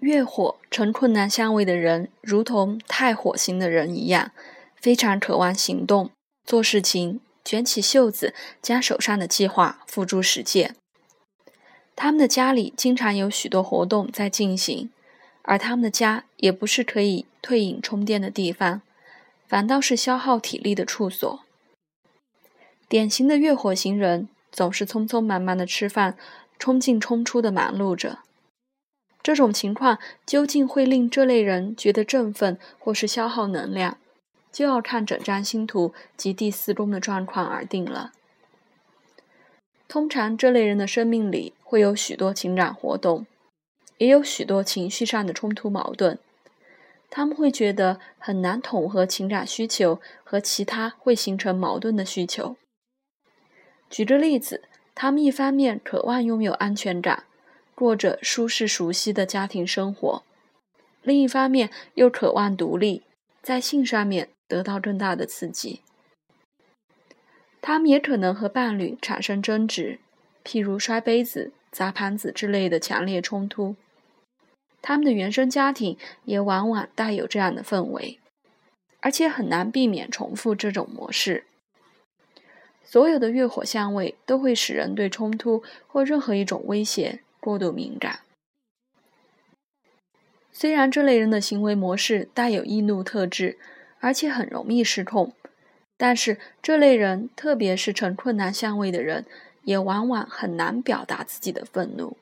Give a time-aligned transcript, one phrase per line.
[0.00, 4.30] 月火成困难相位的人，如同太火星的人一样，
[4.76, 6.10] 非常渴望行动、
[6.44, 8.32] 做事情，卷起袖子，
[8.62, 10.76] 将手上的计划付诸实践。
[11.96, 14.90] 他们的家里经常有许多活动在进行，
[15.42, 18.82] 而他们的家也不是可以退隐充电的地方，
[19.48, 21.40] 反倒是消耗体力的处所。
[22.88, 26.16] 典型的月火型人总是匆匆忙忙的吃饭，
[26.56, 28.20] 冲进冲出的忙碌着。
[29.28, 33.98] 这种情况究竟会令这类人觉得振奋，或是消耗能量，
[34.50, 38.12] 就要看整张星图及第四宫的状况而定了。
[39.86, 43.26] 通常这类人的生命里会有许多情感活动，
[43.98, 46.18] 也有许多情绪上的冲突矛盾。
[47.10, 52.56] 他们会觉得很难统合情感需求和其他会形成矛盾的需求。
[53.90, 54.62] 举个例子，
[54.94, 57.24] 他们一方面渴望拥有安全感。
[57.78, 60.24] 过着舒适熟悉的家庭生活，
[61.04, 63.04] 另一方面又渴望独立，
[63.40, 65.82] 在性上面得到更大的刺激。
[67.60, 70.00] 他们也可能和伴侣产生争执，
[70.44, 73.76] 譬如摔杯子、砸盘子之类的强烈冲突。
[74.82, 78.18] 他们的原生家庭也往往带有这样的氛围，
[78.98, 81.44] 而且很难避免重复这种模式。
[82.82, 87.20] 所有的月火相位都会使人对冲突或任何一种威胁。
[87.48, 88.20] 过度敏感。
[90.52, 93.56] 虽然这类人的行为模式带有易怒特质，
[94.00, 95.32] 而且很容易失控，
[95.96, 99.24] 但是这类人，特别是成困难相位的人，
[99.62, 102.18] 也往往很难表达自己的愤怒。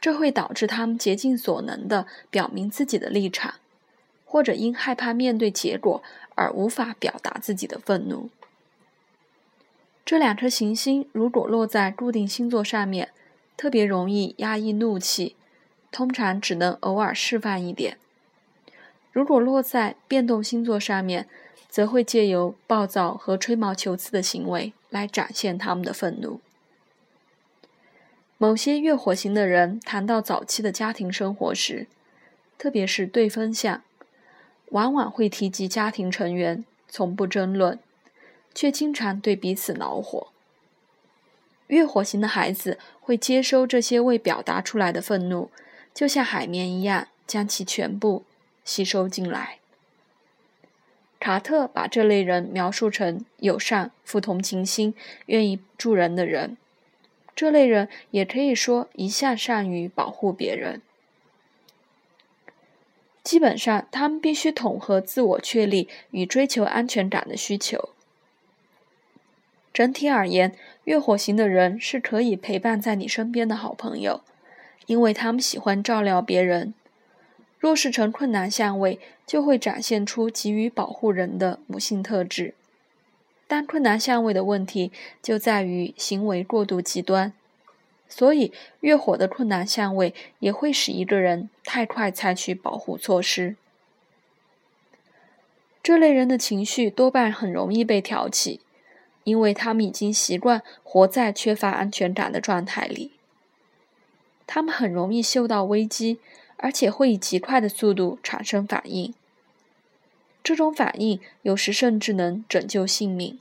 [0.00, 3.56] 这会导致他们竭尽所能地表明自己的立场，
[4.24, 6.02] 或者因害怕面对结果
[6.36, 8.30] 而无法表达自己的愤怒。
[10.06, 13.10] 这两颗行星如果落在固定星座上面。
[13.60, 15.36] 特别容易压抑怒气，
[15.92, 17.98] 通常只能偶尔释放一点。
[19.12, 21.28] 如果落在变动星座上面，
[21.68, 26.40] 则会借由暴躁和吹毛求疵的行为来展现他们的愤怒。
[28.38, 31.86] 某些月火型的人谈到早期的家庭生活时，
[32.56, 33.82] 特别是对分相，
[34.70, 37.78] 往往会提及家庭成员，从不争论，
[38.54, 40.28] 却经常对彼此恼火。
[41.66, 45.50] 月火型的孩子会接收这些未表达出来的愤怒，
[45.92, 48.22] 就像海绵一样，将其全部
[48.64, 49.58] 吸收进来。
[51.18, 54.94] 卡特把这类人描述成友善、富同情心、
[55.26, 56.56] 愿意助人的人。
[57.34, 60.80] 这类人也可以说一向善于保护别人。
[63.24, 67.88] 基本上，他们必须统合自我确立与追求安全感的需求。
[69.72, 70.54] 整体而言，
[70.84, 74.22] 月火型的人是可以陪伴在你身边的好朋友，
[74.86, 76.74] 因为他们喜欢照料别人。
[77.58, 82.54] 若是成困难相位，就会展现出急于保护人的母性特质。
[83.46, 84.90] 但困难相位的问题
[85.22, 87.32] 就在于行为过度极端，
[88.08, 93.56] 所以月火的困难相位也会使一个人太快采取保护措施。
[95.82, 98.60] 这类人的情绪多半很容易被挑起。
[99.30, 103.12] 因为他们已经习惯活在缺乏安全感的状态里，
[104.44, 106.18] 他们很容易嗅到危机，
[106.56, 109.14] 而且会以极快的速度产生反应。
[110.42, 113.38] 这种反应有时甚至能拯救性命。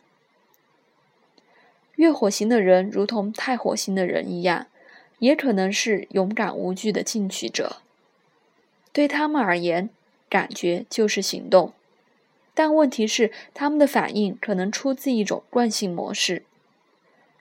[1.96, 4.68] 月火型的人如同太火型的人一样，
[5.18, 7.78] 也可能是勇敢无惧的进取者。
[8.94, 9.90] 对他们而言，
[10.30, 11.74] 感觉就是行动。
[12.54, 16.44] 但问题是，他们的反应可能出自一种惯性模式，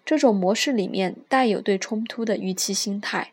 [0.05, 3.33] 这种模式里面带有对冲突的预期心态。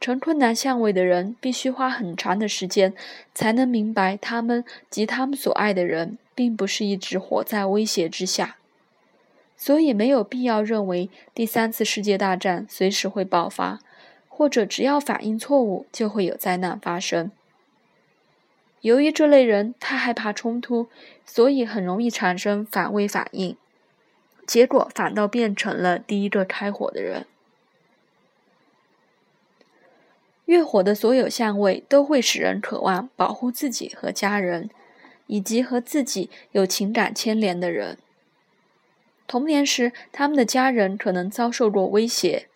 [0.00, 2.92] 成困难相位的人必须花很长的时间，
[3.34, 8.58] 才能明白他们及他们所爱的人，并不是一直活在威胁之下，
[9.56, 13.80] 所以没有必要认为第三次世界大战随时会爆发，
[14.28, 17.30] 或者只要反应错误就会有灾难发生。
[18.84, 20.88] 由于这类人太害怕冲突，
[21.24, 23.56] 所以很容易产生反胃反应，
[24.46, 27.24] 结果反倒变成了第一个开火的人。
[30.44, 34.68] 月火的所有相位都会使人渴望保护自己和家人，
[35.28, 37.96] 以及和自己有情感牵连的人。
[39.26, 42.48] 童年时，他们的家人可能遭受过威胁，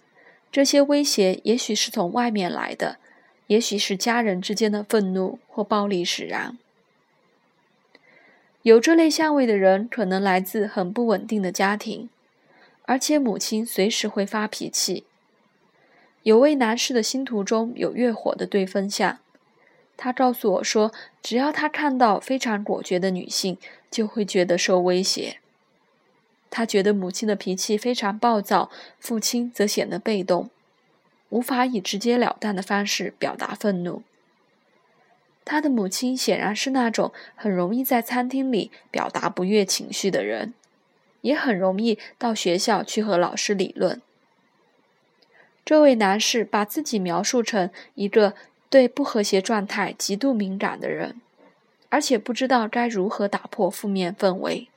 [0.52, 2.98] 这些威胁也许是从外面来的。
[3.48, 6.56] 也许是家人之间的愤怒或暴力使然。
[8.62, 12.08] 有这类相位的人，可能来自很不稳定的家庭，
[12.82, 15.04] 而且母亲随时会发脾气。
[16.22, 19.18] 有位男士的星图中有月火的对分相，
[19.96, 20.92] 他告诉我说，
[21.22, 23.56] 只要他看到非常果决的女性，
[23.90, 25.38] 就会觉得受威胁。
[26.50, 30.50] 他觉得母亲的脾气非常暴躁，父亲则显得被动，
[31.30, 34.02] 无法以直截了当的方式表达愤怒。
[35.44, 40.52] 他的母亲显然是那种很容易在餐厅里表达不悦情绪的人，
[41.22, 44.02] 也很容易到学校去和老师理论。
[45.64, 48.34] 这位男士把自己描述成一个
[48.70, 51.20] 对不和谐状态极度敏感的人，
[51.88, 54.68] 而且不知道该如何打破负面氛围。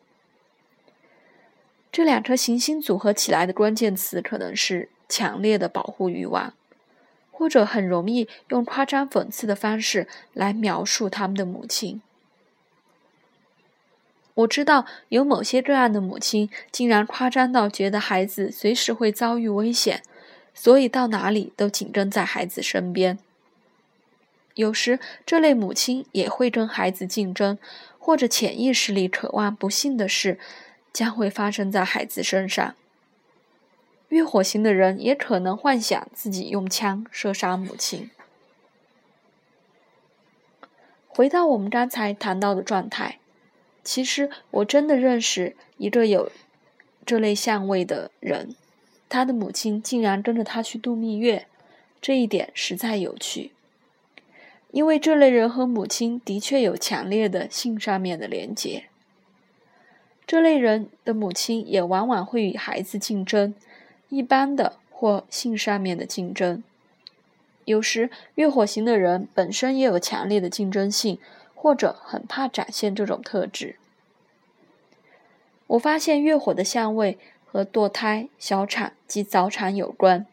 [1.92, 6.54] 这两颗行星组合起来的关键词可能是强烈的保护欲望，
[7.30, 12.02] 或者很容易用夸张讽刺的方式来描述他们的母亲。
[14.34, 20.02] 我知道有某些个案的母亲竟然夸张到觉得孩子随时会遭遇危险。
[20.54, 23.18] 所以到哪里都紧跟在孩子身边。
[24.56, 27.58] 有时这类母亲也会跟孩子竞争，
[27.98, 30.38] 或者潜意识里渴望不幸的事
[30.92, 32.76] 将会发生在孩子身上。
[34.12, 38.12] 月火型的人也可能幻想自己用枪射杀母亲。
[41.08, 43.20] 回到我们刚才谈到的状态，
[43.86, 46.30] 其实我真的认识一个有
[47.06, 48.54] 这类相位的人。
[49.08, 51.48] 他的母亲竟然跟着他去度蜜月，
[52.02, 53.52] 这一点实在有趣。
[54.72, 58.86] 因为这类人和母亲的确有强烈的性上面的连结。
[60.28, 63.54] 这类人的母亲也往往会与孩子竞争，
[64.12, 66.64] 一般的或性上面的竞争。
[67.66, 71.18] 有时月火型的人本身也有强烈的竞争性，
[71.56, 73.78] 或者很怕展现这种特质。
[75.66, 77.18] 我发现月火的相位。
[77.54, 80.26] 和堕胎、小产及早产有关，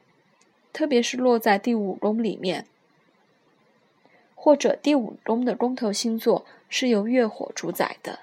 [0.72, 2.64] 特别是落在第五宫里面，
[4.36, 8.20] 或者第五宫的宫头星座是由月火主宰的。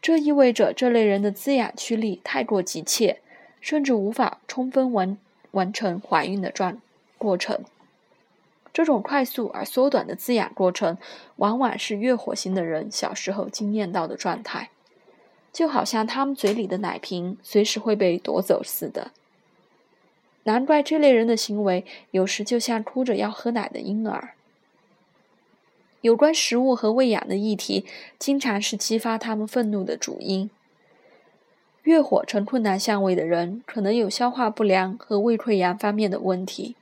[0.00, 3.20] 这意味着这类人的滋养驱力太过急切，
[3.62, 5.16] 甚至无法充分完
[5.52, 6.78] 完成怀孕的状
[7.16, 7.64] 过程。
[8.74, 10.98] 这种快速而缩短的滋养过程，
[11.36, 14.68] 往往是月火型的人小时候经验到的状态。
[15.52, 19.10] 就好像他们嘴里的奶瓶随时会被夺走似的。
[20.44, 24.30] 难怪这类人的行为有时就像哭着要喝奶的婴儿。
[26.00, 27.84] 有关食物和喂养的议题，
[28.18, 30.50] 经常是激发他们愤怒的主因。
[31.82, 36.76] 月火成困难相位的人，可能有消化不良和胃溃疡方面的问题。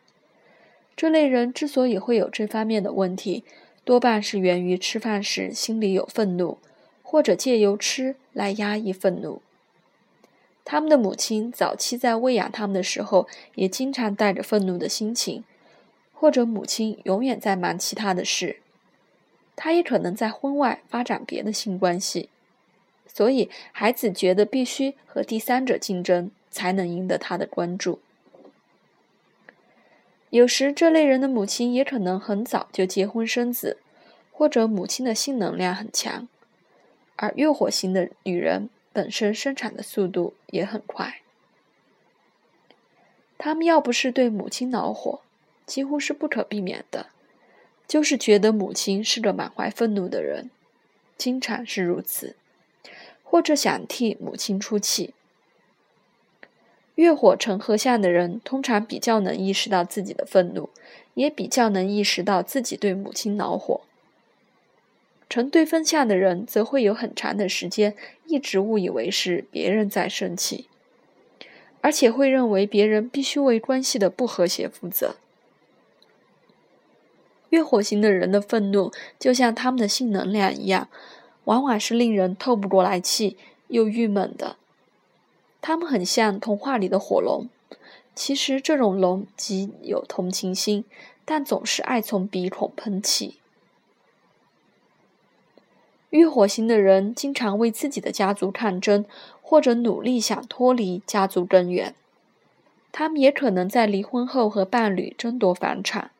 [0.96, 3.44] 这类人之所以会有这方面的问题，
[3.84, 6.58] 多半是源于吃饭时心里有愤怒。
[7.02, 9.42] 或者借由吃来压抑愤怒。
[10.64, 13.26] 他们的母亲早期在喂养他们的时候，
[13.56, 15.42] 也经常带着愤怒的心情，
[16.12, 18.58] 或者母亲永远在忙其他的事。
[19.56, 22.28] 他也可能在婚外发展别的性关系，
[23.12, 28.00] 所以孩子觉得必须和第三者竞争，才能赢得他的关注。
[30.30, 33.78] 有时这类人的母亲也可能很早就结婚生子，
[34.30, 36.28] 或者母亲的性能量很强。
[37.16, 41.20] 而月火型的女人本身生产的速度也很快，
[43.36, 45.20] 他们要不是对母亲恼火，
[45.66, 47.08] 几乎是不可避免的，
[47.86, 50.50] 就是觉得母亲是个满怀愤怒的人，
[51.18, 52.36] 经常是如此，
[53.30, 55.14] 或者想替母亲出气。
[56.96, 60.68] 月火成合相的人通常比较能意识到自己的愤怒，
[61.14, 63.82] 也比较能意识到自己对母亲恼火。
[65.28, 67.94] 成对分相的人，则会有很长的时间
[68.26, 70.66] 一直误以为是别人在生气，
[71.80, 75.14] 而且会认为别人必须为关系的不和谐负责。
[77.50, 80.88] 月火型的人的愤怒，就像他们的性能量一样，
[81.50, 84.54] 往往是令人透不过来气又郁闷的。
[85.60, 87.48] 他们很像童话里的火龙，
[88.14, 90.84] 其实这种龙极有同情心，
[91.24, 93.38] 但总是爱从鼻孔喷气。
[96.10, 99.04] 月火型的人经常为自己的家族抗争，
[99.42, 101.96] 或者努力想脱离家族根源。
[102.92, 106.12] 他们也可能在离婚后和伴侣争夺房产。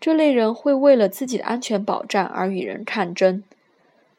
[0.00, 3.42] 这类人会为了自己的安全保障而与人抗争，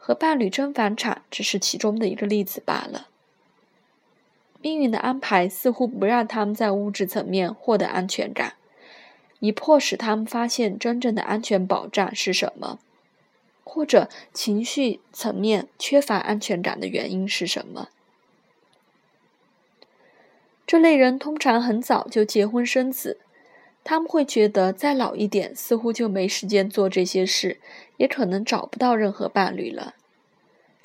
[0.03, 3.07] 和伴侣争房产只是其中的一个例子罢了。
[4.59, 8.55] 命运的安排似乎不让他们在物质层面获得安全感，
[9.39, 12.79] 以迫使他们发现真正的安全保障是什么。
[13.63, 17.89] 或者情绪层面缺乏安全感的原因是什么？
[20.65, 23.19] 这类人通常很早就结婚生子，
[23.83, 27.59] 他们会觉得再老一点似乎就没时间做这些事，
[27.97, 29.95] 也可能找不到任何伴侣了。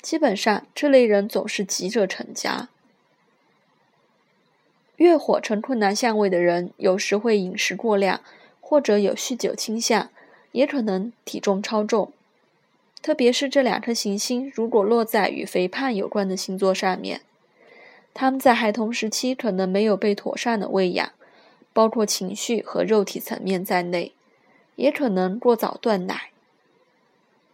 [0.01, 2.69] 基本上，这类人总是急着成家。
[4.95, 8.21] 月火成困难相位的人，有时会饮食过量，
[8.59, 10.09] 或者有酗酒倾向，
[10.51, 12.11] 也可能体重超重。
[13.03, 17.21] 特别是这两颗行星如果落在与肥胖有关的星座上面，
[18.13, 21.11] 他们在孩童时期可能没有被妥善的喂养，
[21.77, 24.11] 包括情绪和肉体层面在内，
[24.77, 26.31] 也可能过早断奶。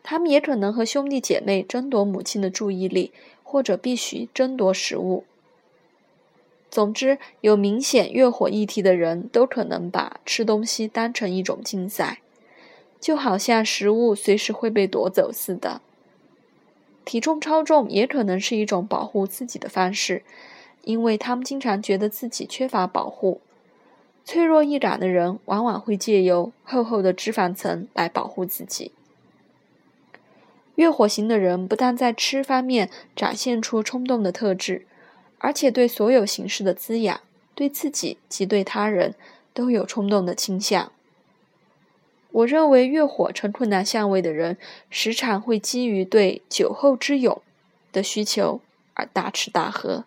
[0.02, 3.12] 他们也可能和兄弟姐妹争夺母亲的注意力，
[3.44, 5.26] 或者必须争夺食物。
[6.72, 12.22] 总之，有明显月火议题的人都可能把吃东西当成一种竞赛，
[13.02, 15.82] 就好像食物随时会被夺走似的。
[17.04, 20.24] 体重超重也可能是一种保护自己的方式，
[20.86, 23.42] 因为他们经常觉得自己缺乏保护。
[24.26, 28.92] 脆弱易感的人往往会借由厚厚的脂肪层来保护自己。
[30.76, 34.86] 月火型的人不但在吃方面展现出冲动的特质。
[35.40, 37.20] 而且对所有形式的滋养，
[37.54, 39.14] 对自己及对他人
[39.54, 40.94] 都有冲动的倾向。
[42.32, 44.58] 我认为月火成困难相位的人，
[44.90, 47.42] 时常会基于对酒后之勇
[47.92, 48.62] 的需求
[48.94, 50.06] 而大吃大喝。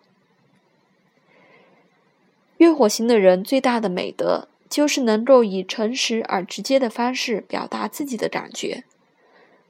[2.57, 8.83] 月火型的人最大的美德，就是能够以诚实而直接的方式表达自己的感觉。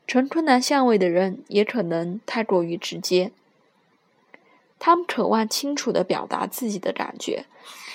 [0.07, 3.31] 成困难相位的人也可能太过于直接。
[4.79, 7.45] 他们渴望清楚地表达自己的感觉，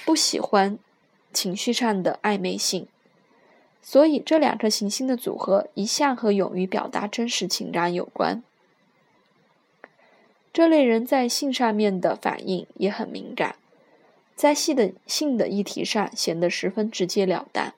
[0.04, 0.78] 不喜欢
[1.32, 2.86] 情绪上的暧昧性，
[3.80, 8.42] 所以这两颗行星的组合一向和勇于表达真实情感有关。
[10.52, 13.56] 这类人在性上面的反应也很敏感，
[14.42, 17.72] 在性的性的议题上显得十分直截了当。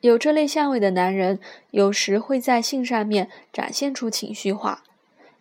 [0.00, 1.38] 有这类相位的男人，
[1.72, 4.82] 有时会在性上面展现出情绪化，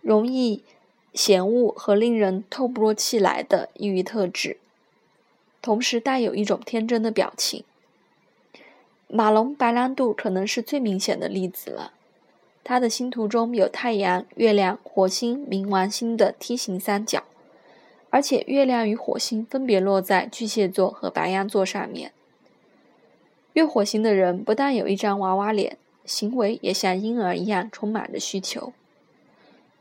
[0.01, 0.65] 容易。
[1.13, 4.57] 嫌恶和令人透不过气来的抑郁特质，
[5.61, 7.63] 同时带有一种天真的表情。
[9.07, 11.93] 马龙白兰度可能是最明显的例子了。
[12.65, 17.23] 他的星图中有太阳、月亮、火星、冥王星的梯形三角，
[18.17, 22.11] 而且月亮与火星分别落在巨蟹座和白羊座上面。
[23.53, 28.73] 月火星的人不但有一张娃娃脸，行为也像婴儿一样充满着需求。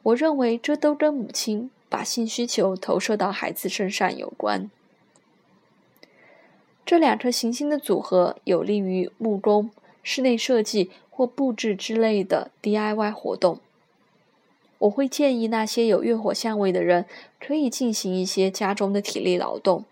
[0.03, 4.71] 我认为这都跟母亲把性需求投射到孩子身上有关。
[6.85, 9.71] 这两颗行星的组合有利于木工、
[10.03, 13.61] 室内设计或布置之类的 DIY 活动。
[14.79, 17.07] 我会建议那些有月火相位的人
[17.41, 19.85] 可以进行一些家中的体力劳动，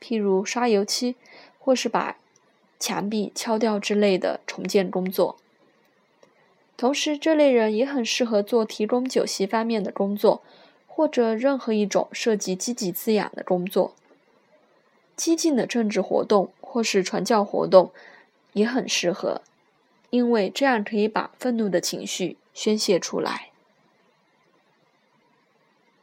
[0.00, 1.16] 譬如刷油漆，
[1.58, 2.16] 或是把
[2.80, 5.36] 墙壁敲掉之类的重建工作。
[6.76, 10.42] 同时，这类人也很适合做提供酒席方面的工作，
[10.88, 13.94] 或者任何一种涉及积极滋养的工作。
[15.14, 17.92] 激进的政治活动或是传教活动
[18.54, 19.42] 也很适合，
[20.10, 23.51] 因为这样可以把愤怒的情绪宣泄出来。